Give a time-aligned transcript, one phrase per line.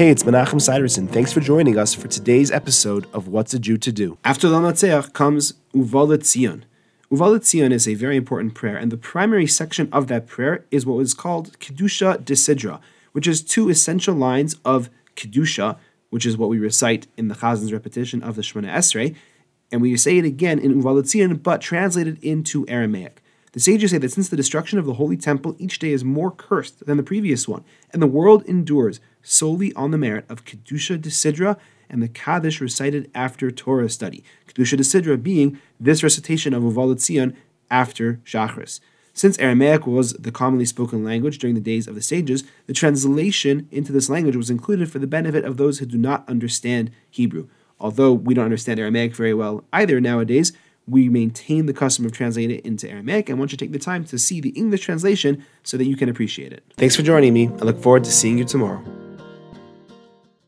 [0.00, 1.06] Hey, it's Menachem Siderson.
[1.08, 4.16] Thanks for joining us for today's episode of What's a Jew to Do.
[4.24, 6.62] After Lamatzeach comes Uva Letzion.
[7.10, 11.12] Is a very important prayer, and the primary section of that prayer is what was
[11.12, 12.80] called Kedusha de Sidra,
[13.12, 15.76] which is two essential lines of Kedusha,
[16.08, 19.14] which is what we recite in the Chazan's repetition of the Shemona Esrei,
[19.70, 23.20] and we say it again in Uva Letzion, but translated into Aramaic.
[23.52, 26.30] The sages say that since the destruction of the Holy Temple, each day is more
[26.30, 31.00] cursed than the previous one, and the world endures solely on the merit of Kedusha
[31.00, 31.58] de Sidra
[31.88, 34.22] and the Kaddish recited after Torah study.
[34.46, 37.34] Kedusha de Sidra being this recitation of Uva Letzion
[37.70, 38.80] after Shachris.
[39.12, 43.68] Since Aramaic was the commonly spoken language during the days of the sages, the translation
[43.70, 47.48] into this language was included for the benefit of those who do not understand Hebrew.
[47.80, 50.52] Although we don't understand Aramaic very well either nowadays,
[50.86, 53.78] we maintain the custom of translating it into Aramaic and want you to take the
[53.78, 56.64] time to see the English translation so that you can appreciate it.
[56.76, 57.48] Thanks for joining me.
[57.48, 58.82] I look forward to seeing you tomorrow.